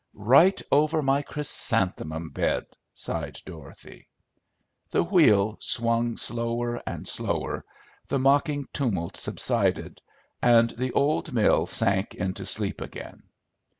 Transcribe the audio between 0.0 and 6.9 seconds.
"Right over my chrysanthemum bed," sighed Dorothy. The wheel swung slower